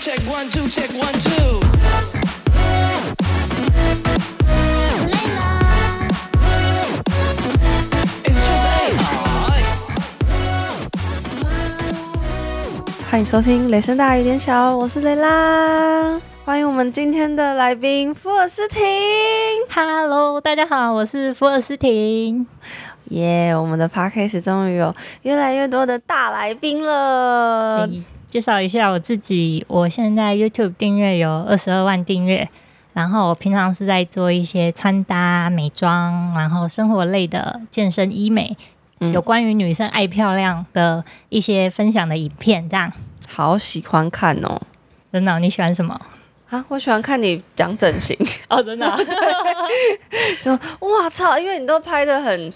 [0.00, 1.60] Check one two, check one two.
[8.24, 8.96] It's just
[13.08, 16.20] 欢迎收听《雷声大雨点小》，我是雷拉。
[16.44, 18.82] 欢迎我们今天的来宾福尔斯汀。
[19.72, 22.48] Hello，大家好，我是福尔斯汀。
[23.10, 24.92] 耶我们的 podcast 终于有
[25.22, 27.86] 越来越多的大来宾了。
[27.86, 28.02] 诶
[28.32, 32.48] 介绍一下我自己，我现在 YouTube 订阅有二十二万订阅，
[32.94, 38.56] 然后我平常是在做一些穿搭、美妆，然后生活类的健身医美，
[39.00, 42.90] 嗯有关于女生爱漂亮的一些分享的影片，这样。
[43.28, 44.58] 好喜欢看哦！
[45.12, 46.00] 真的哦、你喜欢什么？
[46.52, 48.14] 啊，我喜欢看你讲整形，
[48.50, 48.94] 哦，真的啊、
[50.42, 50.52] 就
[50.86, 52.52] 哇操，因为你都拍的很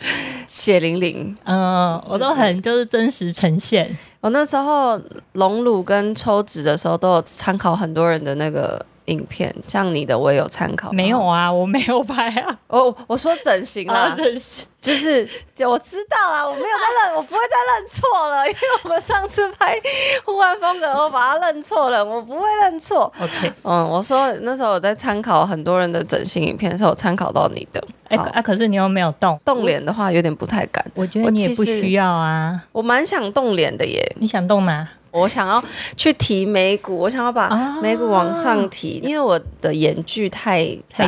[0.47, 1.35] 血淋淋。
[1.45, 3.89] 嗯，我都很就是真实呈现。
[4.21, 5.01] 我那时候
[5.33, 10.93] 隆乳跟抽脂的时候，都有参考很多人的那个影片，像你的我也有参考。
[10.93, 12.59] 没有啊，我没有拍啊。
[12.69, 14.67] 我我说整形啦，啊，整形。
[14.79, 19.77] 就是就我知道啦，我没有在认， 我不会再认错了，因为我们上次拍
[20.25, 23.13] 户外风格，我把它认错了，我不会认错。
[23.21, 27.83] OK，嗯，我说那时候我在参考很多人的整形影片的时候，我参考到你的。
[28.09, 32.63] 哎、好啊，可是你又没有动动脸的话有点不太敢，我觉得你也不需要啊。
[32.71, 34.01] 我蛮想动脸的耶。
[34.21, 34.89] 你想动哪？
[35.17, 35.63] 我想要
[35.97, 41.07] 去提眉骨，我想要把啊眉骨往上提，因为我的眼距太窄。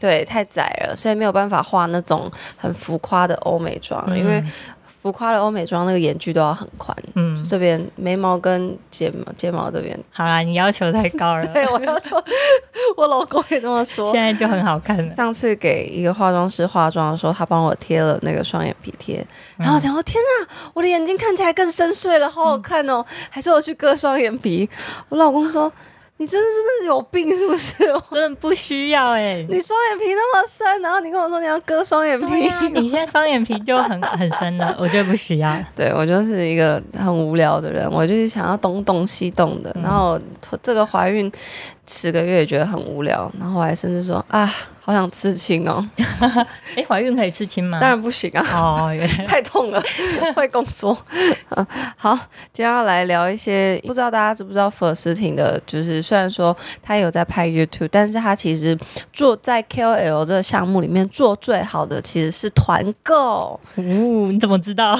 [0.00, 4.42] 对，太窄了，所以没有办法画那种很浮夸的欧美妆，因为
[5.02, 11.44] 浮夸的欧美妆那个眼距都要很宽，嗯，这边眉毛跟睫毛睫毛这边，好啦，你要求太高了。
[11.52, 12.16] 对我要求，
[12.96, 14.22] 我老公也这么说现。
[14.22, 15.12] 在就很好看了。
[15.16, 23.04] 上次给一个化妆师化妆的时候，他帮我贴了那个双眼皮贴，然后我想说天哪，我的眼睛看起来更深邃了，好好看哦！
[23.28, 24.70] 还是我去割双眼皮？
[25.08, 25.72] 我老公说
[26.22, 27.74] 你真的真的是有病 是不是？
[28.12, 35.58] 真的不需要哎、你双眼皮那么深，然后你跟我说你要割双眼皮，啊，你现在双眼皮就很很深了， 我觉得不需要。
[35.74, 39.74] 对我就是一个很无聊的人，我就是想要东动西动的。
[39.82, 40.18] 然后
[40.62, 41.30] 这个怀孕
[41.86, 44.46] 十个月也觉得很无聊，然后我还甚至说啊，
[44.80, 45.84] 好想刺青哦，
[46.76, 47.78] 哎、怀孕可以刺青吗？
[47.80, 48.46] 当然不行啊。
[48.54, 49.82] 哦，原来 太痛了，
[50.34, 50.96] 会宫缩。
[51.50, 51.66] 嗯
[51.96, 52.18] 好，
[52.52, 58.78] 接下来聊一些，不知道大家知不知道福尔斯汀的，就是虽然说他有在拍 YouTube，但是他其实
[59.12, 64.98] 做在 KOL 这个项目里面做最好的其实是团购，哦，你怎么知道？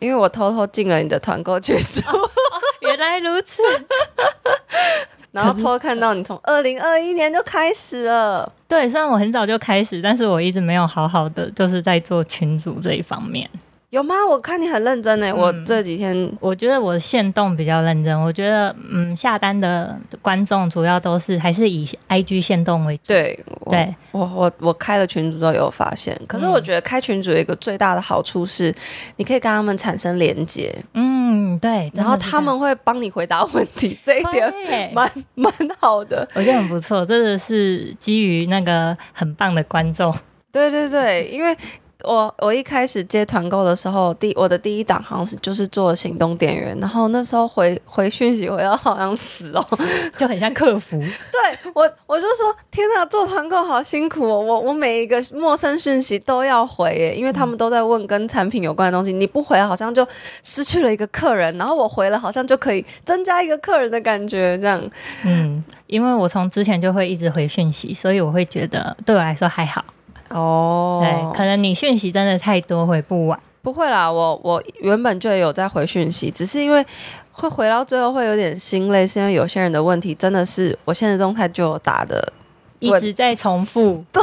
[0.00, 2.02] 因为我偷偷进了你的团购群组，
[2.80, 3.62] 原来如此。
[5.36, 8.50] 然后偷偷看到你从二零二一年就开始了。
[8.66, 13.48] 对，虽然我很早就开始，但是我一直没有好好的就是在做群主这一方面。
[13.90, 14.14] 有吗？
[14.28, 15.32] 我看你很认真呢。
[15.34, 23.04] 我这几天我觉得我限动比较认真，我觉得嗯，下单的观众主要都是还是以 IG 限动为主。
[23.06, 28.74] 对我对我我我开了群组之后有发现，可是我觉得开群组有一个最大的好处是，
[29.16, 36.28] 你可以跟他们产生连接，嗯，对，然后他们会帮你回答问题，这一点点 蛮蛮好的。
[36.34, 40.12] 我觉得很不错，真的是基于那个很棒的观众。
[40.50, 41.56] 对对对，因为。
[42.04, 49.66] 我我一开始接团购的时候，第我的第一档好像是就是做行动电源，然后那时候回回讯息我要好像死哦，
[50.16, 50.98] 就很像客服，
[51.32, 54.40] 对我，我就说天哪，做团购好辛苦哦！
[54.40, 60.06] 我我每一个陌生讯息都要回耶，因为他们都在问跟产品有关的东西，你不回好像就
[60.42, 64.82] 失去了一个客人，然后我回了好像就可以增加一个客人的感觉，这样。
[65.24, 69.82] 嗯，因为我从之前就会一直回讯息，所以我会觉得对我来说还好。
[70.30, 71.00] 哦。
[71.02, 73.38] 对，可能你讯息真的太多，回不完。
[73.62, 76.86] 不会啦，我我原本就有在回讯息，只是因为
[77.32, 82.32] 会回到最后会有点心累，是因为有些人的问题真的是我现在动态就有打的，
[82.78, 84.22] 一直在重复， 对，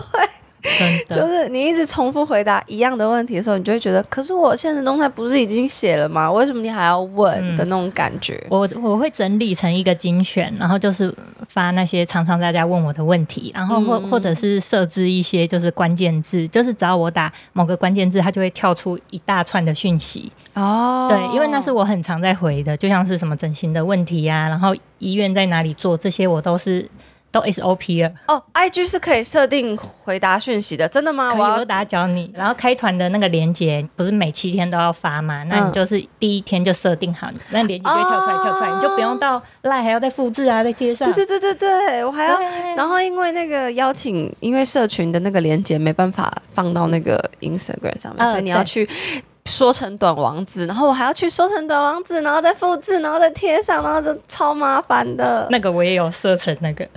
[1.10, 6.32] 就是你一直重复回答一样的问题的时候，你就会觉得，可是我现实动态不是已经写了吗？
[6.32, 8.42] 为什么你还要问嗯的那种感觉？
[8.50, 11.14] 我我会整理成一个精选，然后就是
[11.48, 20.32] 发那些常常大家问我的问题，然后或、嗯或者是设置一些就是关键字，就是只要我打某个关键字，它就会跳出一大串的讯息。
[20.54, 26.88] 哦对，因为那是我很常在回的，就像是什么整形的问题啊，然后医院在哪里做，这些我都是
[27.34, 28.14] 都 SOP 了。
[28.28, 31.32] 哦，IG 是可以设定回答讯息的，真的吗？
[31.32, 32.32] 可以，我要我打教你。
[32.36, 35.44] 然后开团的那个链接不是每七天都要发吗？
[35.50, 41.12] 那你就是第一天就设定好，那链接就会跳出来，哦跳出来，你就不用到赖还要再复制啊，再贴上。
[41.12, 42.40] 对对对对对，我还要。
[42.78, 48.88] 然后因为那个邀请，因为社群的那个链接没办法放到那个 Instagram 上面，呃所以你要去
[49.46, 55.48] 缩成短网址，然后我还要去缩成短网址，然后再复制，然后再贴上，然后就超麻烦的。
[55.52, 56.88] 那个我也有设成那个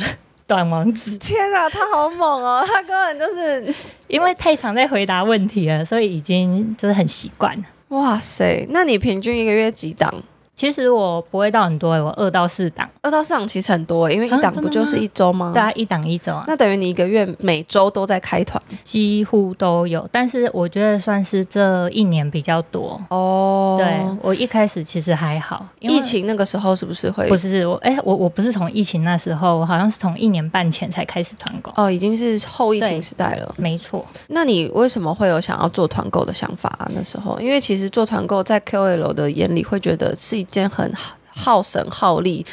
[0.47, 2.65] 短王子，天啊，他好猛哦！
[2.69, 3.75] 他根本就是，
[4.07, 7.65] 因为太常在回答问题了，所以已经就是很习惯了。
[7.89, 8.67] 哇塞！
[8.71, 10.23] 那你平均一个月几档？
[10.57, 15.53] 其实我不会到很多、欸，我二到四档，二到四档其实很多，因为一档不就是一周吗？
[15.55, 20.09] 大家一档一周啊，那等于你一个月每周都在开团几乎都有。
[20.11, 22.99] 但是我觉得算是这一年比较多。
[23.11, 27.29] 哦对我一开始其实还好，因为疫情那个时候是不是会？
[27.29, 31.71] 不是我哎、我我不是从疫情那时候，我好像是从一年半前才开始团购。
[31.77, 33.55] 哦，已经是后疫情时代了。
[33.59, 36.89] 没错，那你为什么会有想要做团购的想法啊？
[36.95, 40.93] 那时候，因为其实做团购在 KOL 的眼里会觉得是一件很
[41.29, 42.45] 耗神、耗力、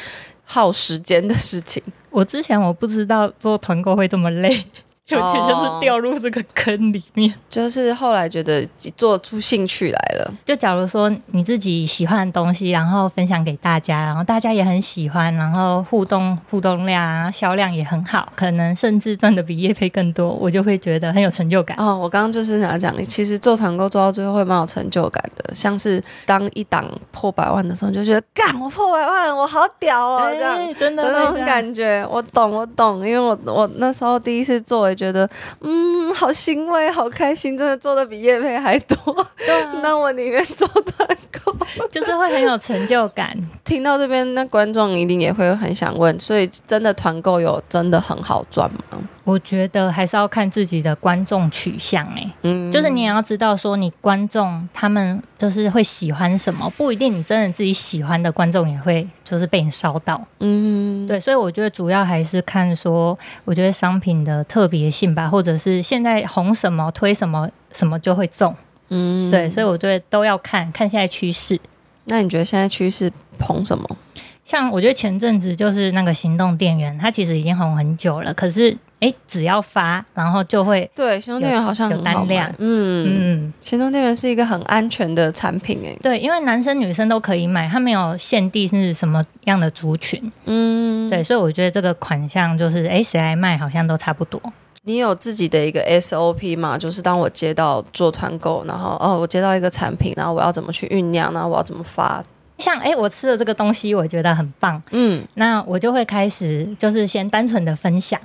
[0.44, 1.82] 耗时间的事情。
[2.10, 4.64] 我之前我不知道做团购会这么累，
[5.08, 7.32] 有点就是哦掉入这个坑里面。
[7.50, 8.66] 就是后来觉得
[8.96, 21.76] 做出兴趣来了，就假如说你自己喜欢的东西，然后分享给大家，然后大家也很喜欢，然后互动互动量啊、销量也很好，可能甚至赚的比业配更多，我就会觉得很有成就感。
[21.78, 30.56] 哦，我刚刚就是想要讲，其实做团购做到最后会蛮有成就感的，像是当一档破百万的时候，你就觉得干我破百万，我好屌哦，这样。
[30.56, 35.28] 哎真的的那种感觉，我懂，我懂，因为我我那时候第一次做，也觉得
[35.60, 38.96] 嗯，好欣慰，好开心，真的做的比叶配还多。
[39.36, 41.08] 对啊那我宁愿做团
[41.44, 41.52] 购。
[41.90, 43.36] 就是会很有成就感。
[43.64, 49.00] 听到这边，那观众一定也会很想问，所以真的团购有真的很好赚吗？
[49.24, 60.22] 我觉得还是要看自己的观众取向、欸，嗯，就是你也要知道说你观众他们就是会喜欢什么，不一定你真的自己喜欢的观众也会就是被你烧到。
[60.40, 68.54] 嗯，对，所以我觉得主要还是看说，我觉得商品的特别性吧，或者是现在红什么推什么什么就会中。
[68.90, 71.58] 嗯对，所以我觉得都要看看现在趋势。
[72.04, 73.10] 那你觉得现在趋势
[73.40, 73.96] 红什么？
[74.44, 83.52] 像我觉得前阵子就是那个行动电源，它其实已经红很久了，可是诶，只要发，然后就会对，行动电源好像有单量嗯，嗯。
[83.60, 90.30] 行动电源是一个很安全的产品，哎，对，因为男生女生都可以买，它没有限定是什么样的族群。
[90.44, 94.40] 嗯，对，所以我觉得这个款项就是，诶，谁来卖好像都差不多。
[94.86, 96.76] 你有自己的一个 SOP 吗？
[96.76, 102.22] 就是当我接到做团购，然后哦，我接到一个产品，然后我要怎么去酝酿，然后我要怎么发？
[102.64, 108.18] 像诶，我吃了这个东西，我觉得很棒，嗯，那我就会开始就是先单纯的分享，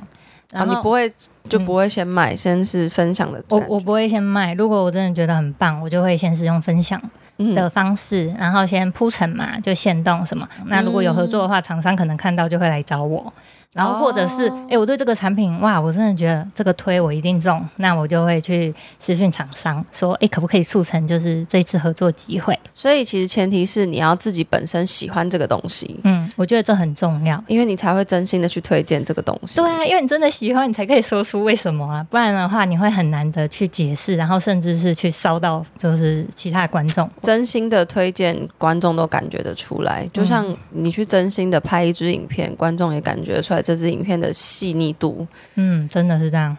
[0.54, 1.12] 啊，然后、你不会
[1.50, 3.44] 就不会先买，先是分享的。
[3.50, 7.02] 我我不会先卖，如果我真的觉得很棒，我就会先是用分享
[7.38, 10.48] 嗯的方式，然后先铺陈嘛，就限动什么。
[10.68, 13.34] 那如果有合作的话，厂商可能看到就会来找我。
[13.76, 22.58] 然后或者是，哎、哦我对这个产品，哇，我真的觉得这个推我一定中，那我就会去私讯厂商说，哎，可不可以促成就是这次合作机会？
[22.74, 27.42] 所以其实前提是你要自己本身喜欢这个东西，嗯，我觉得这很重要。
[27.48, 29.58] 因为你才会真心的去推荐这个东西。
[29.62, 37.08] 对啊，因为你真的喜欢，你才可以说出为什么啊，不然的话你会很难的去解释，然后甚至是去烧到就是其他观众。
[37.22, 40.10] 真心的推荐，观众都感觉得出来。
[40.12, 45.28] 就像你去真心的拍一支影片，观众也感觉得出来这支影片的细腻度。
[45.56, 46.56] 嗯，真的是这样。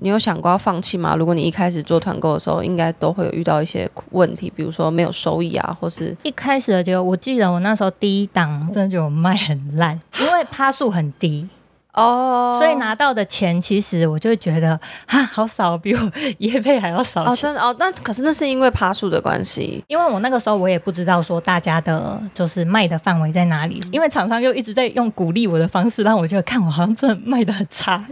[0.00, 1.16] 你有想过要放弃吗？
[1.16, 11.48] 如果你一开始做团购的时候，应该都会有遇到一些问题，比如说没有收益啊，或是一开始的结果，我记得我那时候第一档真的觉得我卖很烂，因为趴数很低，
[11.94, 17.36] 哦所以拿到的钱其实我就会觉得哈好少，比我业配还要少哦，钱。
[17.42, 19.82] 真的哦，那可是那是因为爬树的关系。
[19.88, 28.04] 因为我那个时候我也不知道说大家的就是卖的范围在哪里，因为厂商又一直在用鼓励我的方式，让我觉得看我好像真的卖的很差。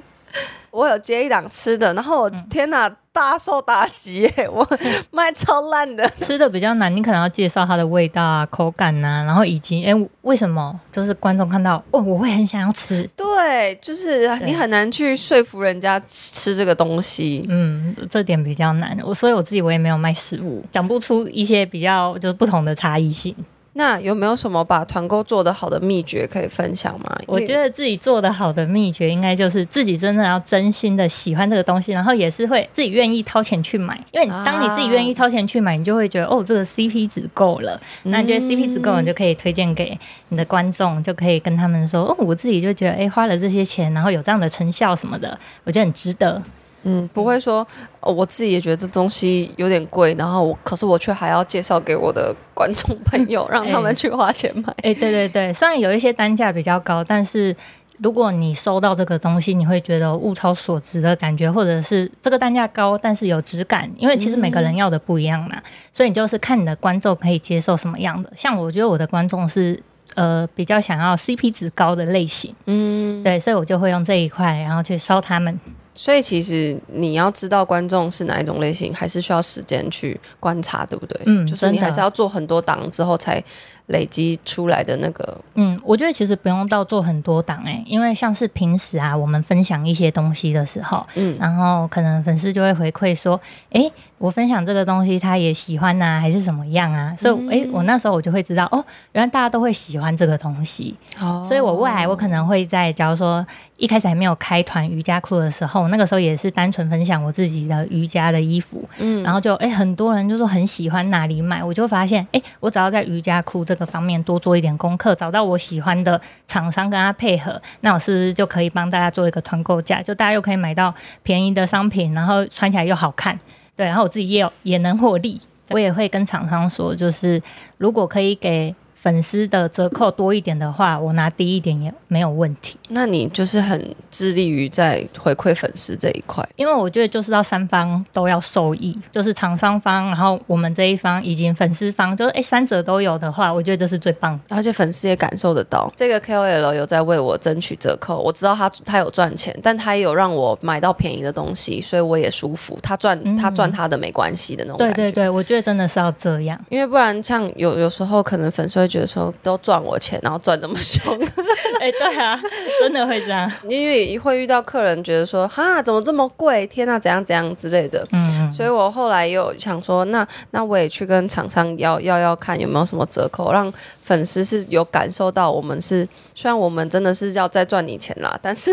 [0.72, 4.32] 我有接一档吃的，然后我、天哪，大受打击耶！
[4.50, 4.66] 我
[5.10, 6.08] 卖超烂的。
[6.20, 13.08] 吃的比较难，你可能要介绍它的味道啊、口感呐、然后以及哎、为什么就是观众看到哦，我会很想要吃。
[13.14, 17.44] 对，就是你很难去说服人家吃这个东西。
[17.50, 18.98] 嗯，这点比较难。
[19.04, 23.36] 我所以我自己我也没有卖食物，讲不出一些比较就是不同的差异性。
[23.74, 27.18] 那有没有什么把团购做得好的秘诀可以分享吗？
[27.26, 33.98] 我觉得自己做得好的秘诀，应该就是自己真的要真心的喜欢这个东西，然后也是会自己愿意掏钱去买。
[34.10, 37.80] 因为啊当你自己愿意掏钱去买，你就会觉得哦，这个 CP 值够了。
[38.02, 39.98] 那你觉得 CP 值够了，你就可以推荐给
[40.28, 46.42] 你的观众，就可以跟他们说哦，我自己就觉得哎，花了这些钱，然后有这样的成效什么的，我觉得很值得。
[46.84, 47.66] 嗯，不会说、
[48.00, 54.72] 哦、我自己也觉得这东西有点贵，然后我可是我却还要介绍给我的观众朋友，让他们去花钱买。
[54.82, 57.54] 哎，对对对，虽然有一些单价比较高，但是
[57.98, 65.62] 如果你收到这个东西，你会觉得物超所值的感觉，或者是这个单价高，但是有质感，因为其实每个人要的不一样嘛，
[65.92, 68.32] 所以你就是看你的观众可以接受什么样的。
[68.36, 69.80] 像我觉得我的观众是
[70.16, 75.60] 呃比较想要 CP 值高的类型，嗯，对，所以我就会用这一块，然后去烧他们。
[75.94, 81.20] 所以其实你要知道观众是哪一种类型，还是需要时间去观察，对不对？
[81.26, 83.42] 嗯就是你还是要做很多档之后才
[83.86, 85.38] 累积出来的那个。
[85.54, 93.38] 嗯，我觉得其实不用到做很多档诶、因为像是平时啊，我们分享一些东西的时候，嗯然后可能粉丝就会回馈说，
[93.70, 93.92] 诶，
[94.22, 97.12] 我分享这个东西他也喜欢呐、还是怎么样啊？
[97.18, 101.42] 所以，诶，我那时候我就会知道，哦，原来大家都会喜欢这个东西，哦。
[101.44, 103.44] 所以我未来我可能会在，假如说
[103.78, 109.24] 一开始还没有开团瑜伽裤的时候，那个时候也是单纯分享我自己的瑜伽的衣服，嗯。
[109.24, 120.00] 然后就诶很多人就说很喜欢哪里买，我就发现诶我只要在瑜伽裤这个方面多做一点功课，找到我喜欢的厂商跟他配合，那我是不是就可以帮大家做一个团购价？
[120.00, 123.36] 就大家又可以买到便宜的商品，然后穿起来又好看，
[123.74, 125.40] 对，然后我自己也有也能获利。
[125.70, 127.42] 我也会跟厂商说，就是
[127.78, 132.78] 如果可以给粉丝的折扣多一点的话，我拿低一点也没有问题。
[132.90, 136.48] 那你就是很致力于在回馈粉丝这一块。
[136.54, 144.54] 因为我觉得就是要三方都要受益，就是厂商方，然后我们这一方以及粉丝方，就是哎三者都有的话，我觉得这是最棒的。
[144.54, 148.20] 而且粉丝也感受得到，这个 KOL 有在为我争取折扣。
[148.20, 152.78] 我知道他他有赚钱，但他也有让我买到便宜的东西，所以我也舒服。
[152.80, 154.94] 他赚、他赚他的没关系的那种感觉。
[154.94, 156.56] 对对对，我觉得真的是要这样。
[156.68, 161.18] 因为不然，像有有时候可能粉丝会觉得说，都赚我钱，然后赚这么凶，
[161.80, 162.38] 哎、对啊，
[162.80, 163.50] 真的会这样。
[163.66, 166.66] 因为会遇到客人觉得说，哈，怎么这么贵？
[166.66, 168.06] 天啊，怎样怎样之类的。
[168.12, 173.72] 嗯，所以我后来又想说，那那我也去跟厂商要要要看有没有什么折扣，让
[174.12, 178.70] 粉丝是有感受到我们是，虽然我们真的是要再赚你钱啦， 但是、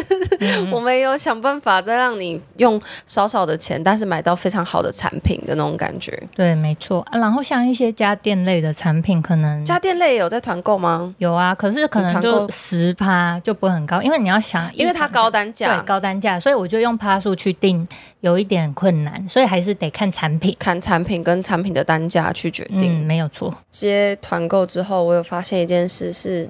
[0.70, 6.22] 我们也有想办法再让你用少少的钱，但是买到非常好的产品的那种感觉。
[6.36, 7.18] 对，没错、啊。
[7.18, 11.16] 然后像一些家电类的产品，可能家电类有在团购吗？
[11.20, 17.88] 有啊，可是可能就十趴就不会很高，因为你要想，因为它高单价对，高单价，所以我就用趴数去定，
[18.22, 20.56] 有一点困难，所以还是得看产品。
[20.60, 23.02] 看产品跟产品的单价去决定。
[23.02, 23.54] 嗯，没有错。
[23.72, 26.50] 接团购之后，我有发现一件事是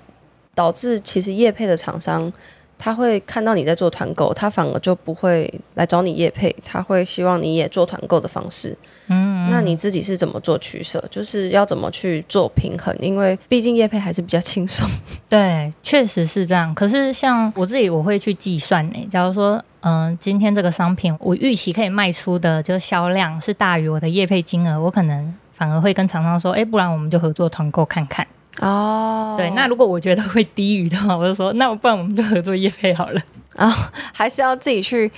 [0.56, 2.32] 导致其实业配的厂商。
[2.80, 8.76] 他会看到你在做团购，他反而就不会来找你业配，他会希望你也做团购的方式。
[9.08, 11.04] 嗯，那你自己是怎么做取舍？
[11.12, 12.96] 就是要怎么去做平衡？
[13.02, 14.88] 因为毕竟业配还是比较轻松。
[15.28, 16.74] 对，确实是这样。
[16.74, 19.06] 可是像我自己，我会去计算诶。
[19.10, 28.26] 假如说，嗯、今天这个商品我预期可以卖出的就销量是大于我的业配金额，我可能反而会跟厂商说，哎，不然我们就合作团购看看。
[28.62, 33.22] 哦对，那如果我觉得会低于的话，我就说，那不然我们就合作业配好了
[33.56, 33.70] 啊。
[34.14, 35.12] 还是要自己去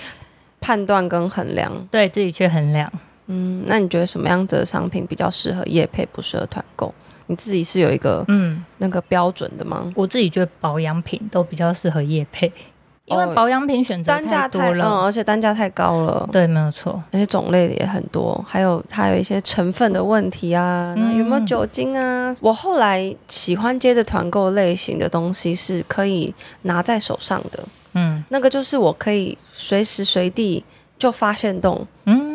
[0.60, 1.72] 判断跟衡量。
[1.90, 2.92] 对自己去衡量。
[3.28, 6.94] 嗯，那你觉得什么样子的商品比较适合业配，不适合团购？
[7.28, 9.90] 你自己是有一个嗯，那个标准的吗？
[9.96, 12.52] 我自己觉得保养品都比较适合业配，
[13.06, 14.86] 因为哦保养品选择单价太嗯，多了。
[15.04, 16.30] 而且单价太高了。
[16.32, 17.02] 对，没有错。
[17.12, 22.34] 而且种类也很多，还有它有一些成分的问题啊，有没有酒精啊？
[22.42, 30.64] 我后来喜欢接的团购类型的东西是可以拿在手上的，嗯那个就是我可以随时随地
[30.98, 32.31] 就发现动嗯，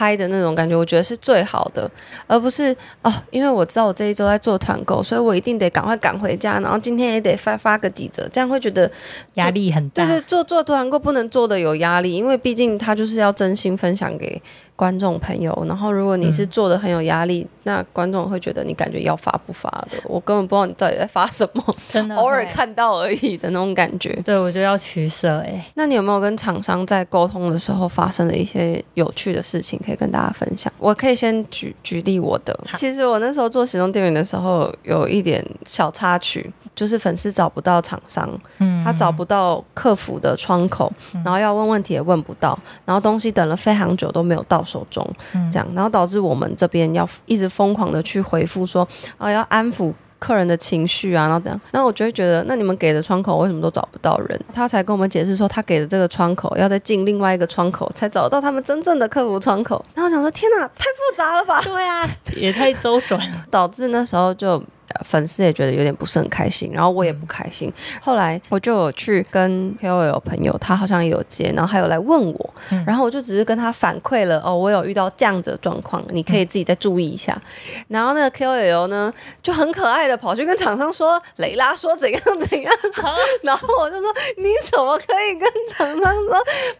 [0.00, 1.90] 拍的那种感觉，我觉得是最好的，
[2.26, 8.90] 而不是哦，因为我知道我这一周在做团购，所以我一定得赶快赶回家，然后今天也得发发个几折，这样会觉得
[9.34, 10.06] 压力很大。
[10.06, 14.40] 对对，做做团购不能做的有压力，因为毕竟他就是要真心分享给
[14.80, 15.52] 观众朋友。
[15.68, 22.46] 然后如果你是做的很有压力，那观众会觉得你感觉要发不发的，我根本不知道你到底在发什么，真的偶尔。
[22.50, 24.10] 看到而已的那种感觉。
[24.24, 30.72] 对，我觉得要取舍哎、那你有没有跟厂商在沟通的时候发生的一些有趣的事情可以跟大家分享？
[30.78, 32.58] 我可以先举举例我的。
[32.74, 40.90] 其实我那时候做行动电源的时候，有一点小插曲，就是粉丝找不到厂商，嗯，他找不到客服的窗口，
[41.24, 48.86] 然后要问问题也问不到，然后东西等了非常久都没有到手中，嗯这样，然后导致我们这边要一直疯狂的去回复说，
[49.18, 49.92] 啊，要安抚。
[50.20, 54.38] 客人的情绪啊，然后等样，然后我就会觉得，那你们给的窗口为什么都找不到人？
[54.52, 59.82] 他才跟我们解释说，他给的这个窗口要再进另外一个窗口，才找到他们真正的客服窗口。
[59.94, 61.62] 然后我想说，天哪，太复杂了吧！
[61.62, 63.36] 对啊，也太周转了。
[63.50, 64.62] 导致那时候就呃
[65.04, 67.72] 粉丝也觉得有点不是很开心，然后我也不开心。
[68.00, 77.40] 后来我就有去跟 KOL 朋友，他好像也有接，然后还有来问我，嗯然后我就只是跟他反馈了哦，我有遇到这样子的状况，你可以自己再注意一下。
[77.88, 82.72] 然后那个 KOL 呢就很可爱的跑去跟厂商说，雷拉说怎样怎样，
[83.42, 86.36] 然后我就说你怎么可以跟厂商说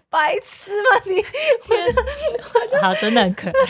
[0.08, 1.24] 白痴吗你？
[1.68, 2.02] 我就
[2.60, 3.52] 我就好，真的很可爱。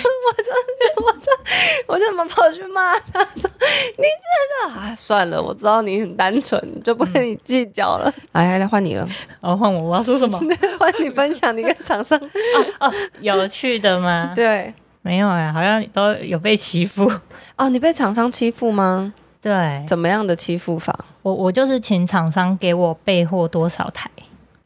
[1.86, 3.50] 我就跑去骂他说
[3.96, 8.12] ：“你真的啊，算了，我知道你很单纯，就不跟你计较了。
[8.32, 9.08] 哎，来换你了，
[9.40, 10.38] 哦，换我，我要说什么？
[10.78, 12.18] 换你分享你跟厂商
[12.78, 12.92] 哦哦。
[13.20, 14.32] 有趣的吗？
[14.34, 14.72] 对，
[15.02, 17.10] 没有哎、好像都有被欺负。
[17.56, 19.12] 哦，你被厂商欺负吗？
[19.42, 20.94] 对，怎么样的欺负法？
[21.22, 24.10] 我我就是请厂商给我备货多少台。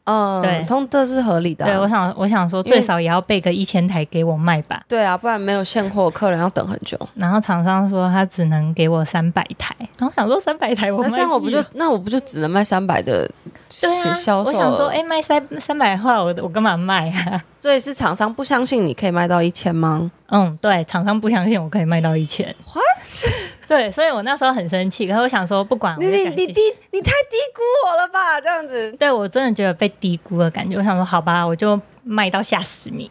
[0.05, 4.81] 嗯，对通这是合理的啊、对，我想我想说最少也要备个一千台给我卖吧。
[4.87, 6.97] 对啊，不然没有现货，客人要等很久。
[7.15, 13.29] 然后厂商说他只能给我三百台，然后我想说三百台我卖那这样我不就那我不就只能卖三百的？
[13.67, 14.43] 销售？
[14.43, 17.43] 我想说，哎、，卖三三百的话，我我干嘛卖啊？
[17.59, 20.09] 所以是厂商不相信你可以卖到一千吗？
[20.29, 22.45] 嗯，对，厂商不相信我可以卖到一千。
[22.71, 22.85] What？
[23.67, 28.39] 对，所以我那时候很生气，可是我想说，不管，你你你低你太低估我了吧？
[28.39, 30.77] 这样子对我真的觉得被低估的感觉。
[30.77, 33.09] 我想说，好吧，我就卖到吓死你。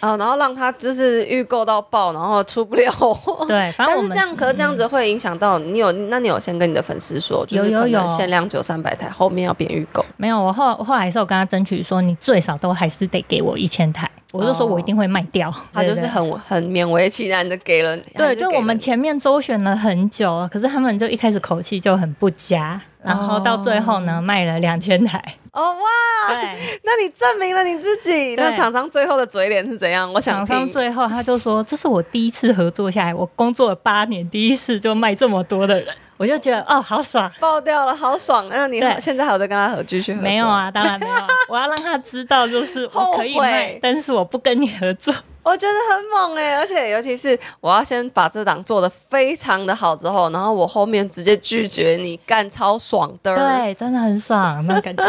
[0.00, 3.44] 哦，然后让他就是预购到爆，然后出不了货。
[3.46, 10.04] 对，反正但是这样，可是这样子会影响到你有，那你有先跟你的粉丝说，就是可能限量只有三百台，后面要变预购。
[10.16, 14.10] 没有，我后后来是有跟他争取说，你最少都还是得给我一千台。
[14.32, 25.22] 我就说我一定会卖掉，他就是很 很勉为其难的给了，还对，就我们前面周旋了很久，可是他们就一开始口气就很不佳，然后到最后呢卖了两千台。
[25.52, 28.36] 哦哇，对，那你证明了你自己。
[28.36, 30.12] 那厂商最后的嘴脸是怎样？
[30.12, 30.70] 我想厂商。
[30.70, 37.32] 最后他就说：“这是我第一次合作下来，我工作了八年，第一次就卖这么多的人。”我就觉得哦，好爽。
[37.40, 38.46] 爆掉了，好爽！
[38.50, 40.22] 那你对现在还有在跟他合继续合作？
[40.22, 45.14] 没有，啊，当然没有啊，我要让他知道，就是我可以卖， 但是我不跟你合作。
[45.42, 55.02] 我觉得很猛哎、而且尤其是我要先把这档做的非常的好之后，然后我后面直接拒绝你，干超爽的。，对，真的很爽，那感觉。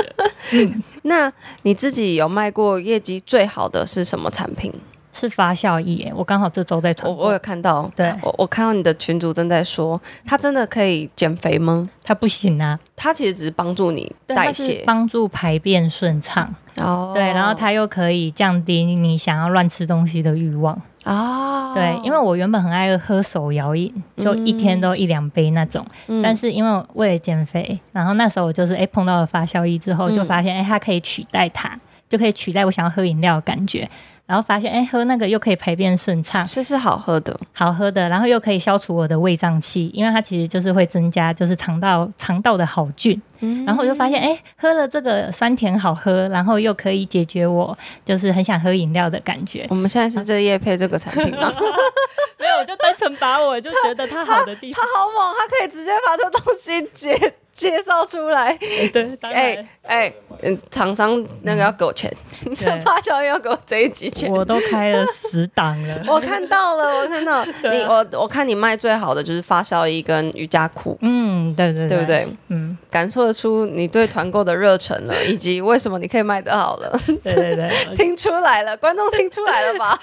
[1.03, 1.30] 那
[1.63, 4.72] 你自己有卖过业绩最好的是什么产品？
[5.13, 8.13] 是发酵液耶，我刚好这周在我团我有看到，对。
[8.22, 11.86] 我我看到你的群主正在说，它真的可以减肥吗？
[12.03, 17.12] 它不行啊，它其实只是帮助你代谢，帮助排便顺畅，哦。
[17.13, 20.79] 对，然后它又可以降低你想要乱吃东西的欲望。
[21.03, 25.85] 啊，对，因为我原本很爱喝手摇饮，就一天都一两杯那种。
[26.07, 26.22] 嗯。
[26.22, 30.14] 但是因为为了减肥，然后那时候我就是哎、碰到了发酵液之后，嗯。
[30.14, 31.75] 就发现哎、它可以取代它，
[32.11, 33.89] 就可以取代我想要喝饮料的感觉。
[34.27, 43.21] 然后发现哎、喝那个又可以排便顺畅，是是好喝的，好喝的，然后又可以消除我的胃胀气，因为它其实就是会增加就是肠道肠道的好菌。
[43.39, 49.65] 嗯然后我就发现，哎、喝了这个酸甜好喝，然后又可以解决我就是很想喝饮料的感觉。
[49.69, 51.51] 我们现在是在夜配这个产品吗？
[52.39, 58.57] 没有，我就单纯把我就觉得它好的地方，它，好猛，它可以直接把这东西介介绍出来。
[58.61, 59.68] 哎对，哎。
[59.83, 62.09] 哎，嗯，厂商那个要给我钱，
[62.55, 64.31] 这对发酵要给我这一集钱。
[64.31, 66.01] 我都开了十档了。
[66.07, 72.27] 我看到了，我看到 你，我我看你卖最好的就是发烧衣跟瑜伽裤，嗯，对对对对不对？
[72.50, 80.00] 嗯，感受得出你对团购的热忱了，以及为什么你可以卖得好了，对对对， 听出来了，观众听出来了吧？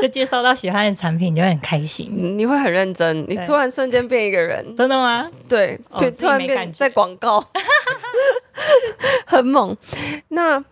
[0.00, 2.12] 就介绍到喜欢的产品，就会很开心。
[2.38, 5.28] 你会很认真，你突然瞬间变一个人，真的吗？
[5.48, 7.44] 对，对突突然变在广告，
[9.26, 9.76] 很猛。
[10.28, 10.62] 那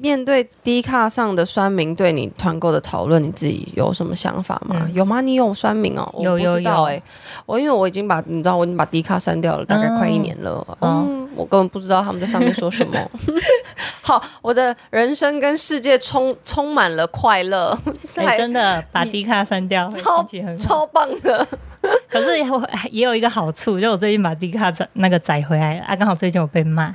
[0.00, 4.76] 面对 D 卡上的酸民对你团购的讨论，你自己有什么想法吗？
[4.82, 5.20] 嗯有吗？
[5.20, 6.08] 你有酸民哦？
[6.20, 7.02] 有有有哎、
[7.46, 10.66] 我因为我已经把你知道，我已经把 D 卡删掉了，大概快一年了。
[10.80, 12.96] 嗯嗯，我根本不知道他们在上面说什么。
[14.02, 17.76] 好，我的人生跟世界充充满了快乐，
[18.36, 20.26] 真的把迪卡删掉，超。
[20.58, 21.46] 超棒的。
[22.10, 22.36] 可是
[22.90, 26.94] 也有一个好处，就我最近把迪卡载那个载回来了，啊，刚好最近我被骂，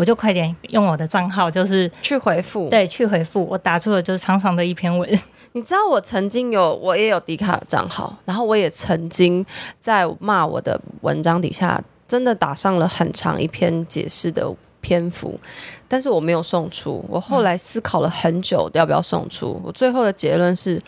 [0.00, 5.06] 我就快点用我的账号，就是去回复，对去回复，我打出的就是长长的一篇文，
[5.52, 9.44] 你知道我曾经有，我也有迪卡的账号，然后我也曾经
[9.78, 15.38] 在骂我的文章底下，真的打上了很长一篇解释的篇幅，
[15.86, 17.04] 但是我没有送出。
[17.06, 19.60] 我后来思考了很久，要不要送出。
[19.62, 20.82] 我最后的结论是。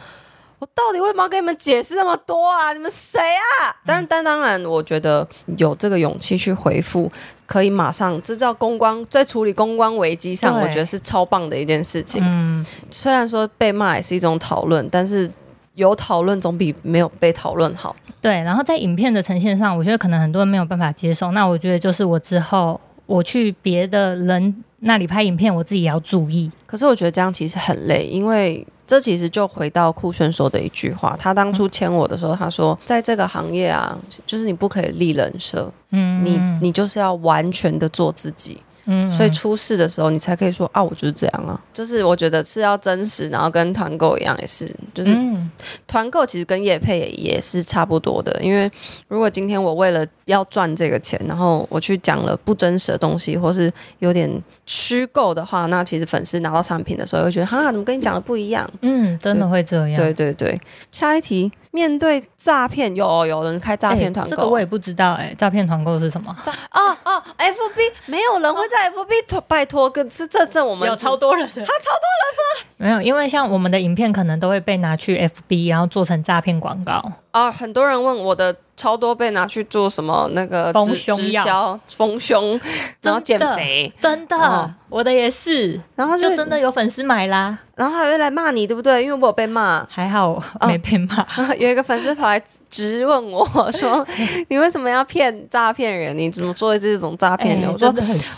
[0.62, 2.72] 我到底为什么要跟你们解释那么多啊？
[2.72, 3.74] 你们谁啊？
[3.84, 7.10] 当然，但当然，我觉得有这个勇气去回复，
[7.46, 12.22] 可以马上这叫公关，在处理公关危机上，我觉得是超棒的一件事情。
[12.24, 15.28] 嗯，虽然说被骂也是一种讨论，但是
[15.74, 17.96] 有讨论总比没有被讨论好。
[18.20, 21.32] 对，然后在影片的呈现上，我觉得可能很多人没有办法接受。
[21.32, 26.48] 那我觉得就是我之后我去别的人那里拍影片，我自己也要注意。
[26.66, 38.60] 可是我觉得这样其实很累，因为这其实就回到酷炫说的一句话，他当初签我的时候，他说在这个行业啊，就是你不可以立人设，嗯，你你就是要完全的做自己。
[38.84, 41.54] 嗯所以出事的时候，你才可以说啊，我就是这样啊。
[41.72, 45.48] 就是我觉得是要真实，然后跟团购一样，也是，就是嗯
[45.86, 48.36] 团购其实跟业配也也是差不多的。
[48.42, 48.68] 因为
[49.06, 54.28] 如果今天我为了要赚这个钱，然后我去讲了不真实的东西，或是有点
[54.66, 58.68] 虚构的话，那其实粉丝拿到产品的时候，会觉得哈，怎么跟你讲的不一样？
[58.80, 59.96] 嗯，真的会这样。
[59.96, 60.60] 对对对。
[60.90, 66.34] 下一题，面对诈骗，有有人开诈哎，骗团购，这个我也不知道哎、诈骗团购是什么？
[66.72, 72.66] 哦哦，FB 没有人会在 FB 托拜托，跟是这这我们有超多人的，他超多人吗？
[72.78, 75.16] 没有，因为像我们的影片可能都会被拿去
[75.48, 77.12] FB，然后做成诈骗广告。
[77.30, 82.60] 啊，很多人问我的超多被拿去做什么那个丰直胸药丰胸，
[83.00, 87.56] 然后减肥，真的，哦我的也是，然后就就真的有粉丝买啦。
[87.74, 89.02] 然后还会来骂你，对不对？
[89.02, 91.24] 因为我有被骂，还好没被骂。
[91.58, 94.06] 有一个粉丝跑来质问我说
[94.50, 96.16] ：“你为什么要骗诈骗人？
[96.18, 97.94] 你怎么做这种诈骗人？”哎我说。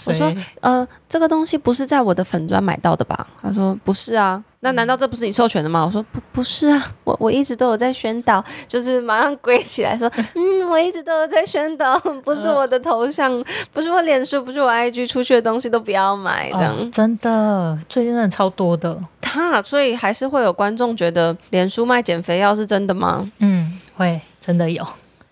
[0.06, 3.26] 我说呃，这个东西不是在我的粉砖买到的吧？
[3.42, 5.84] 他说不是啊，那难道这不是你授权的吗？
[5.84, 13.30] 我说不不是啊，我我一直都有在宣导，就是马上跪起来说， 嗯，我一直都有在宣导， 不是我的头像，
[13.74, 16.74] 不是我脸书，不是我 IG 出去的东西都不要买这样。
[16.74, 18.98] 哦真的，最近真的超多的。
[19.20, 23.30] 他所以还是会有观众觉得脸书卖减肥药是真的吗？
[23.40, 24.82] 嗯，会真的有。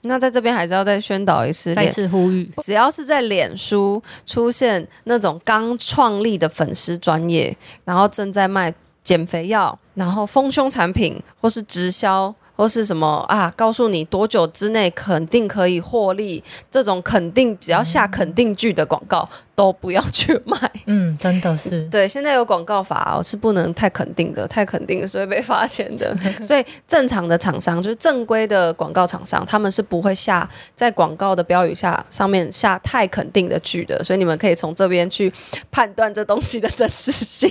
[0.04, 20.58] 那在这边还是要再宣导一次，再脸次呼吁，只要是在脸书出现那种刚创立的粉丝专业，然后正在卖减肥药，然后丰胸产品，或是直销，或是什么啊，告诉你多久之内肯定可以获利，这种肯定只要下肯定句的广告，都不要去买。
[20.86, 21.86] 嗯，真的是。
[21.88, 26.16] 对，现在有广告法哦，是不能太肯定的，太肯定是会被罚钱的。
[26.42, 34.02] 所以正常的厂商，就是正规的广告厂商，他们是不会下在广告的标语下上面下太肯定的句的。
[34.02, 35.32] 所以你们可以从这边去
[35.70, 37.50] 判断这东西的真实性。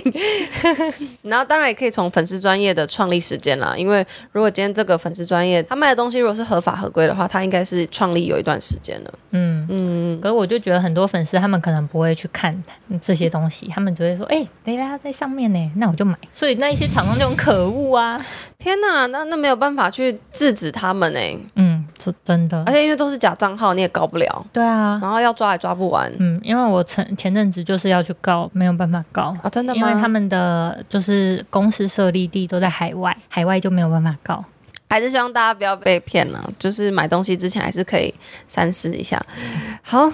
[1.22, 9.14] 然后当然也可以从粉丝专业的创立时间啦，因为如果今天这个粉丝专业他卖的东西如果是合法合规的话，他应该是创立有一段时间了。
[9.30, 10.20] 嗯嗯。
[10.20, 12.56] 可是我就觉得很多粉丝他们可能不会去看
[13.02, 18.18] 这些东西，他们只会说：“哎、雷拉在上面呢，那我就买。”所以那一些厂商就很可恶啊。
[18.58, 21.20] 天哪，那那没有办法去制止他们呢、
[21.56, 22.72] 嗯，是真的而。
[22.72, 24.46] 且因为都是假账号，你也搞不了。
[24.52, 24.98] 对啊。
[25.02, 29.50] 然后要抓也抓不完嗯，因为我前前阵子就是要去告，没有办法告，啊！
[29.50, 29.80] 真的吗？
[29.80, 34.42] 因为他们的就是公司设立地都在海外，海外就没有办法告。
[34.88, 38.14] 还是希望大家不要被骗了，就是买东西之前还是可以
[38.46, 39.18] 三思一下。
[39.80, 40.12] 好，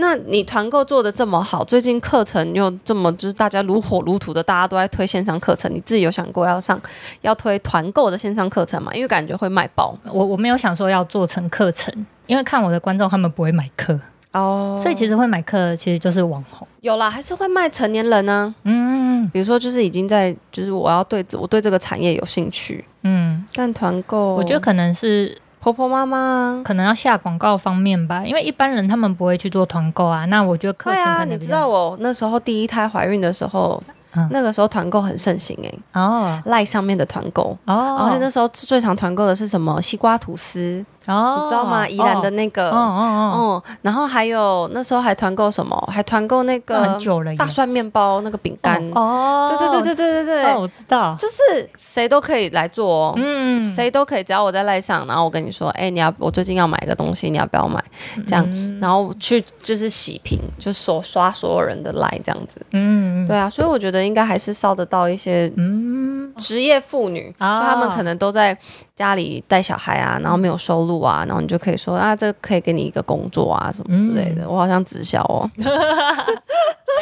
[0.00, 6.80] 那你团购做的这么好，最近课程又这么就是大家如火如荼的，大家都在推线上课程，你自己有想过要上
[7.22, 8.94] 要推团购的线上课程吗？
[8.94, 9.96] 因为感觉会卖爆。
[10.04, 11.92] 我我没有想说要做成课程，
[12.26, 14.00] 因为看我的观众他们不会买课，
[14.32, 14.76] 哦。
[14.80, 16.66] 所以其实会买课其实就是网红。
[16.80, 19.28] 有啦，还是会卖成年人呢、嗯。
[19.32, 25.36] 比如说，就是已经在，就是我要对我对这个产业有兴趣，嗯，但团购，我觉得可能是
[25.72, 30.24] 婆婆妈妈可能要下广告方面吧，因为一般人他们不会去做团购啊。
[30.26, 33.82] 那我觉得课对啊，程可能比较你知道我那时候第一胎怀孕的时候，
[34.14, 34.28] 嗯。
[34.30, 36.40] 那个时候团购很盛行哎、哦。
[36.44, 37.56] 赖上面的团购。
[37.66, 37.96] 哦。
[37.98, 39.80] 而哦且那时候最常团购的是什么？
[39.80, 41.88] 西瓜吐司，哦，你知道吗？
[41.88, 43.02] 宜兰的那个，哦哦
[43.34, 45.88] 哦，嗯，然后还有那时候还团购什么？
[45.90, 48.82] 还团购那那个很久了大蒜面包那个饼干。
[48.94, 53.12] 哦，对对对对对对对，哦，我知道，就是谁都可以来做哦。
[53.16, 57.82] 嗯，谁都可以，只要我在赖上，然后我跟你说，哎、你要我最近要买一个东西，你要不要买？
[58.26, 58.80] 这样，嗯。
[58.80, 62.60] 然后去就是洗屏，就所刷所有人的赖这样子。
[62.72, 68.56] 嗯，对啊，所以我觉得应该还是烧得到一些嗯，职业妇女，哦就他们可能都在
[68.94, 74.48] 家里带小孩啊，然后没有收入啊，然后你就可以说啊，这可以给你一个工作啊什么之类的。
[74.48, 75.50] 我好像直销哦，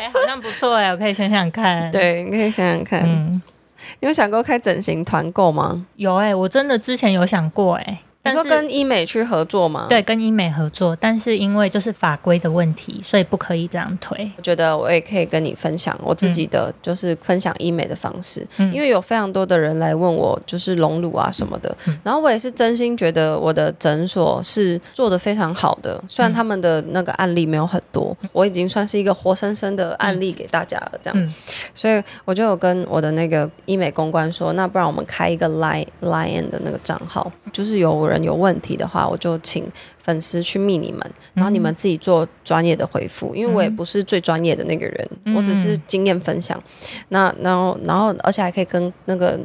[0.00, 1.90] 哎，好像不错哎，我可以想想看。
[1.92, 3.40] 对，你可以想想看，嗯，
[4.00, 5.86] 你有想过开整形团购吗？
[5.96, 9.86] 有哎，我真的之前有想过哎，但是说跟医美去合作吗？
[9.88, 14.30] 对，跟医美合作，但是因为就是法规的问题，所以不可以这样推。
[14.36, 18.72] 我觉得我也可以跟你分享我自己的，就是分享医美的方式，嗯。
[18.72, 31.32] 因为有非常多的人来问我，就是隆乳啊什么的，然后我也是真心觉得我的诊所是做的非常好的，虽然他们的那个案例没有很多，我已经算是一个活生生的案例给大家了，这样，嗯。
[31.74, 39.64] 所以我就有跟我的那个医美公关说，那不然我们开一个 Line Line 的那个账号，就是有人有问题的话，我就请
[40.02, 41.00] 粉丝去密你们，
[41.34, 46.60] 然后你们自己做专业的回复，因为我也不是最专业的那个人，嗯我只是经验分享。
[47.08, 49.38] 那然后然后而且还可以跟那个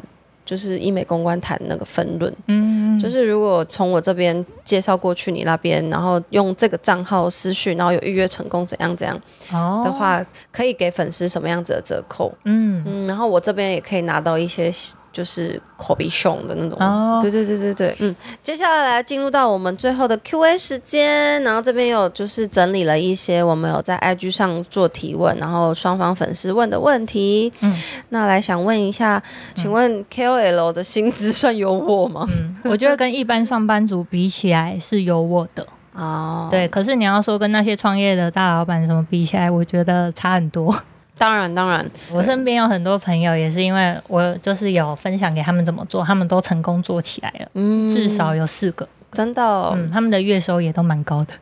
[0.44, 9.16] 就是医美公关谈那个分论，嗯，就是如果从我这边介绍过去你那边，然后用这个账号私讯，然后有预约成功怎样怎样
[9.52, 12.34] 哦的，话，可以给粉丝什么样子的折扣？
[12.46, 14.70] 嗯，嗯，然后我这边也可以拿到一些
[15.14, 16.78] 就是口鼻熊的那种。
[16.80, 27.52] 哦对对对对对，嗯，接下来进入到我们最后的 Q&A 时间，然后这边有就是整理了一些我们有在 IG 上做提问，然后双方粉丝问的问题。
[27.60, 27.74] 嗯，
[28.10, 29.22] 那来想问一下，
[29.54, 32.26] 请问 KOL 的薪资算优渥吗？
[32.32, 36.68] 嗯，我觉得跟一般上班族比起来是有我的， 哦，对。
[36.68, 40.74] 可是你要说跟那些创业的大老板什么比起来，我觉得差很多。
[41.22, 51.34] 当然当然，我身边有很多朋友，也是因为我就是有分享给他们怎么做，他们都成功做起来了，嗯，至少有四个，真的哦、嗯，他们的月收也都蛮高的。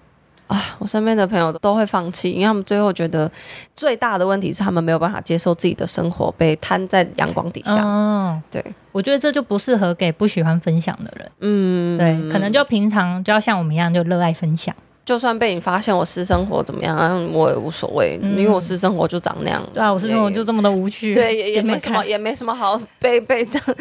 [0.48, 3.32] 啊，我身边的朋友都会放弃，因为他们最后觉得
[3.74, 7.76] 最大的问题是他们没有办法接受自己的生活被摊在阳光底下。
[7.76, 8.62] 哦，对，
[8.92, 11.32] 我觉得这就不适合给不喜欢分享的人。
[11.40, 14.76] 嗯，对，可能就平常就要像我们一样，就热爱分享。
[15.10, 19.68] 就算被你发现我私生活怎么样，嗯我也无所谓，嗯因为我私生活就长那样。
[19.74, 23.76] 对啊，我私生活就这么的无趣，对，也没什么，也没什么好被被这样。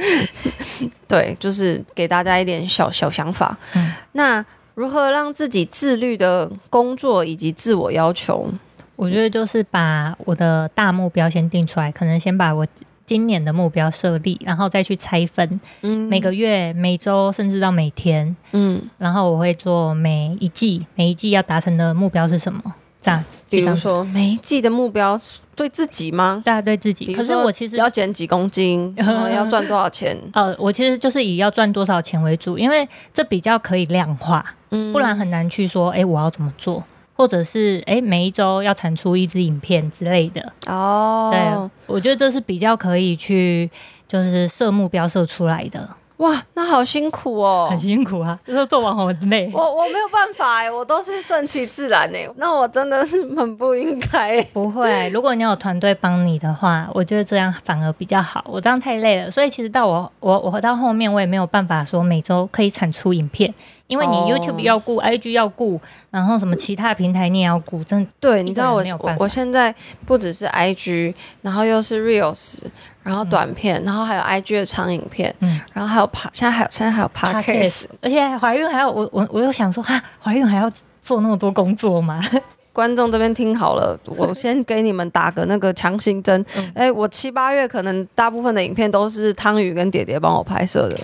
[1.07, 3.55] 对，就是给大家一点小小想法。
[3.77, 4.43] 嗯那
[4.75, 8.49] 如何让自己自律的工作以及自我要求？
[8.97, 12.67] 我觉得就是把我的大目标先定出来，可能先把我
[13.09, 22.63] 今年的目标设立，然后再去拆分，嗯每个月、每周，甚至到每天，嗯，然后我会做每一季，每一季要达成的目标是什么？
[23.01, 25.19] 这样，比如说每一季的目标
[25.57, 26.43] 对自己吗？
[26.45, 27.15] 大家对自己。
[27.15, 30.15] 可是我其实要减几公斤， 然后要赚多少钱？
[30.35, 36.85] 呃，我其实就是以要赚多少钱为主，因为这比较可以量化，嗯不然很难去说，哎、我要怎么做，
[37.19, 40.41] 或者是哎、诶每一周要产出一支影片之类的。
[40.67, 43.69] 哦，对，我觉得这是比较可以去
[44.07, 45.87] 就是设目标设出来的，
[46.19, 47.77] 哇，那好辛苦哦很。
[47.77, 49.51] 辛苦啊，就是做网红很累。
[49.53, 54.41] 我我没有办法哎，我都是顺其自然哎，那我真的是很不应该。
[54.53, 58.45] 不会，如果你有团队帮你的话，我觉得这样反而比较好。
[58.47, 63.53] 我这样太累了，所以其实到我我我到后面我也没有办法说每周可以产出影片，
[63.89, 69.75] 因为你哦 YouTube 要顾、IG 要顾，然后什么其他平台你也要顾，真的对，你知道我我我现在
[70.07, 72.63] 不只是 IG，然后又是 Reels，
[73.03, 80.71] 然后短片，然后还有 IG 的长影片，嗯然后还有 p 现在还有现在还有 Podcast，而且怀孕还要我我我又想说哈，怀孕还要
[81.03, 82.23] 做那么多工作吗？
[82.71, 86.45] 观众这边听好了，我先给你们打个那个强心针。
[86.75, 90.97] 哎、我七八月可能大部分的影片都是汤宇跟爹爹帮我拍摄的。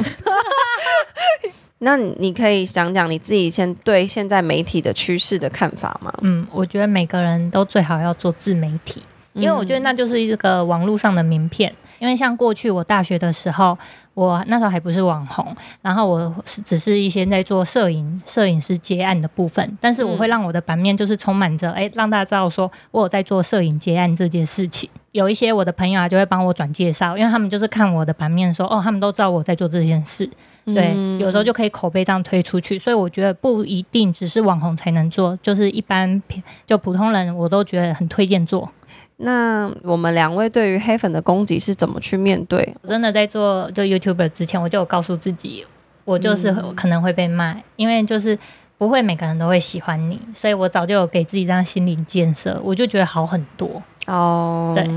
[1.85, 6.13] 那你可以讲讲你自己现对现在媒体的趋势的看法吗？
[6.23, 9.03] 嗯，我觉得每个人都最好要做自媒体，
[9.35, 11.73] 因为我觉得那就是一个网络上的名片。
[12.05, 13.77] 因为像过去我大学的时候，
[14.13, 24.91] 我那时候还不是网红，然后我是只是一些在做摄影、摄影师接案的部分，但是我会让我的版面就是充满着，哎、让大家知道说我有在做摄影接案这件事情。
[25.13, 30.29] 有一些我的朋友啊，就会帮我转介绍，因为他们就是看我的版面说，哦，他们都知道我在做这件事，
[30.67, 36.23] 对，有时候就可以口碑这样推出去，所以我觉得不一定只是网红才能做，就是一般
[36.67, 38.71] 就普通人我都觉得很推荐做。
[39.19, 42.75] 那我们两位对于黑粉的攻击是怎么去面对？
[42.83, 45.65] 我真的在做就 YouTuber 之前，我就有告诉自己，
[46.05, 48.37] 我就是可能会被骂，因为就是
[48.77, 53.83] 不会每个人都会喜欢你，所以我早就有给自己这样心理建设，我就觉得好很多。
[54.07, 54.89] 哦，对。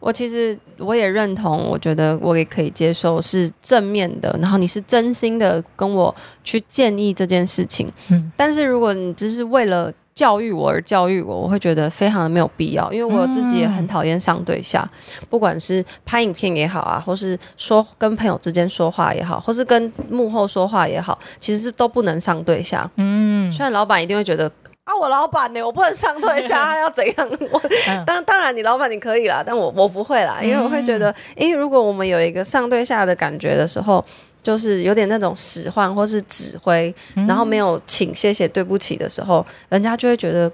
[0.00, 7.90] 我其实我也认同，我觉得我也可以接受是正面的，然后你是真心的跟我去建议这件事情。
[8.10, 14.88] 嗯但是如果你只是为了教育我而教育我，我会觉得非常的没有必要，因为我自己也很讨厌上对下，
[15.28, 22.88] 不管是拍影片也好啊，或是说跟朋友之间说话也好，或是跟幕后说话也好，其实是都不能上对下。
[22.96, 24.50] 嗯，虽然老板一定会觉得。
[24.84, 25.62] 啊，我老板呢？
[25.62, 27.28] 我不能上对下，他 要怎样？
[27.50, 34.04] 我 嗯当当然，你老板你可以啦，但我我不会啦，因为我会觉得，诶，如果我们有一个上对下的感觉的时候，
[34.44, 40.48] 就是有点那种使唤或是指挥，嗯然后没有请、谢谢、对不起的时候，人家就会觉得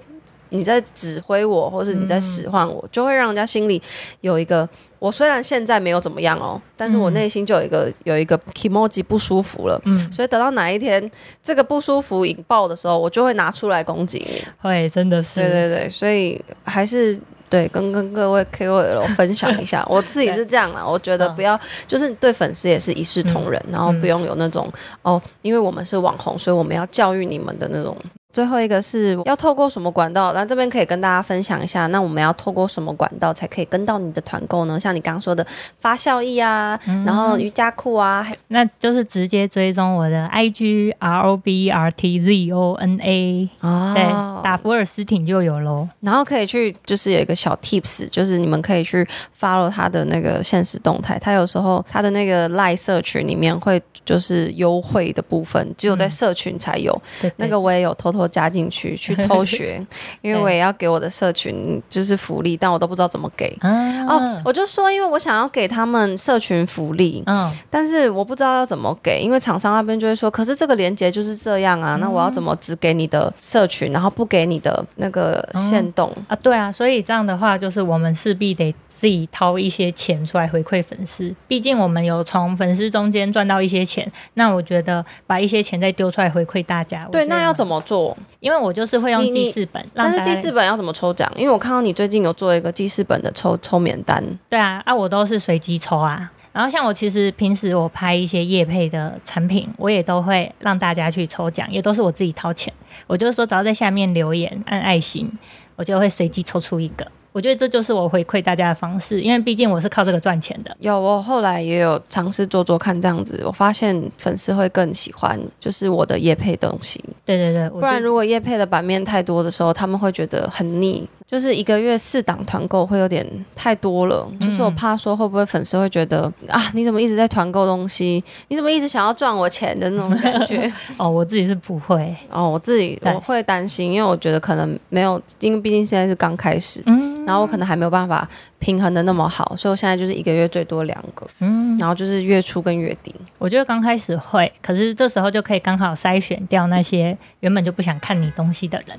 [0.49, 3.79] 你在指挥我，或是你在使唤我，就会让人家心里
[4.21, 4.67] 有一个。
[4.99, 9.81] 我虽然现在没有怎么样哦，但是我内心就有一个有一个 emoji 不舒服了。
[9.85, 11.09] 嗯，所以等到哪一天
[11.41, 14.43] 这个不舒服引爆的时候，我就会拿出来攻击你。
[14.61, 17.19] 会真的是，对对对，所以还是
[17.51, 24.71] 对跟跟各位 KOL 分享一下， 我自己是这样啦，我觉得嗯不要就是对粉丝也是一视同仁，然后不用有那种
[25.03, 27.95] 哦，因为我们是网红，所以我们要教育你们的那种。
[28.31, 30.33] 最后一个是要透过什么管道？
[30.33, 34.79] 那这边可以跟大家分享一下，那我们要透过什么管道才可以跟到你的团购呢？
[34.79, 35.45] 像你刚刚说的
[35.79, 44.03] 发酵液啊，然后瑜伽裤啊，那就是直接追踪我的 IG R O B R T Z O N A，哦对，
[44.43, 45.87] 打福尔斯汀就有喽。
[45.99, 49.07] 然后可以去，就是有一个小 tips，就是你们可以去
[49.39, 51.19] follow 他的那个现实动态。
[51.19, 56.91] 他有时候他的那个赖社群里面会就是优惠的部分，只有在社群才有。
[57.21, 59.85] 对，对那个我也有偷偷加进去去偷学，
[60.21, 63.55] 因为我也要给我的社群就是福利，但我都不知道怎么给。
[63.61, 76.15] 啊哦，我就说，因为我想要给他们社群福利，嗯，但是我不知道要怎么给，因为厂商那边就会说，可是这个链接就是这样啊，那我要怎么只给你的社群，然后不给你的那个限动？
[76.27, 87.07] 啊，对啊，所以这样的话，就是我们势必得自己掏一些钱出来回馈粉丝，毕竟我们有从粉丝中间赚到一些钱，那我觉得把一些钱再丢出来回馈大家。
[87.11, 87.71] 对，那要怎么？
[87.71, 87.81] 么
[88.13, 88.17] 做？
[88.39, 91.31] 因为我就是会用记事本，但是记事本要怎么抽奖？
[91.35, 96.31] 因为我看到你最近有做一个记事本的抽抽免单，对啊，啊，我都是随机抽啊。
[96.53, 102.73] 然后像我其实平时我拍一些业配的产品，我也都会让大家去抽奖，也都是我自己掏钱。
[103.07, 105.31] 我就是说，只要在下面留言按爱心，
[105.77, 107.07] 我就会随机抽出一个。
[107.31, 110.75] 我觉得这就是我回馈大家的方式，因为毕竟我是靠这个赚钱的。
[110.79, 121.07] 有我后来也有尝试做做看这样子，我发现粉丝会更喜欢就是我的叶配东西，对对对，我不然如果叶配的版面太多的时候，他们会觉得很腻。
[121.31, 128.21] 就是一个月四档团购会有点太多了，就是我怕说会不会粉丝会觉得啊，你怎么一直在团购东西？
[128.49, 130.69] 你怎么一直想要赚我钱的那种感觉？
[130.97, 138.27] 哦，我自己是不会，哦，我自己我会担心，因为我觉得可能没有，因为毕竟现在是刚开始，嗯然后我可能还没有办法
[138.59, 143.15] 平衡的那么好，所以我现在就是一个月最多两个，嗯，然后就是月初跟月底。
[143.37, 148.97] 我觉得刚开始会，可是这时候就可以刚好筛选掉那些原本就不想看你东西的人，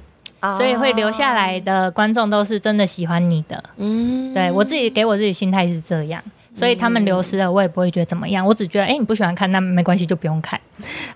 [0.57, 3.63] 所以会留下来的观众都是真的喜欢你的。
[3.77, 6.23] 嗯，对我自己给我自己心态是这样，
[6.55, 10.61] 所以他们流失了，我也不会觉得怎么样，我只觉得，哎、你不喜欢看，那没关系，就不用看。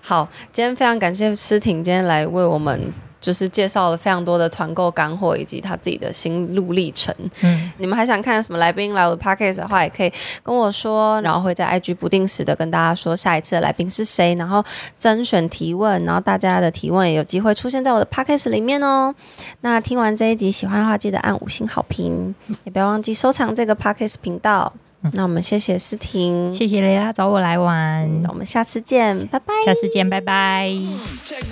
[0.01, 2.79] 好，今天非常感谢诗婷今天来为我们
[3.19, 7.13] 就是介绍了非常多的团购干货以及他自己的心路历程。
[7.43, 10.11] 嗯，你们还想看什么来宾来我的 podcast 的话，也可以
[10.43, 14.63] 跟我说，然后会在 IG 不定时的跟大家说下一次的来宾是谁，然后
[14.97, 19.13] 甄选提问，然后大家的提问也有机会出现在我的 podcast 里面哦。
[19.61, 24.71] 那听完这一集，喜欢的话记得按五星好评，也不要忘记收藏这个 podcast 频道。
[25.13, 29.53] 那我们谢谢思婷，谢谢雷拉找我来玩，那我们下次见，拜拜。
[29.65, 30.69] 下次见，拜拜。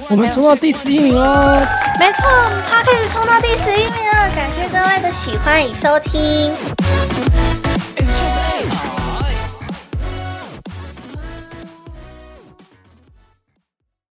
[0.09, 1.59] 我们冲到第十一名喽！
[1.99, 2.25] 没错，
[2.69, 6.51] 他开始冲到第十一名了，感谢各位的喜欢与收听。